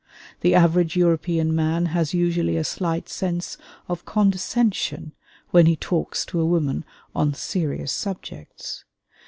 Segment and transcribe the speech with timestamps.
[0.39, 3.55] The average European man has usually a slight sense
[3.87, 5.11] of condescension
[5.51, 6.85] when he talks to a woman
[7.15, 8.83] on serious subjects.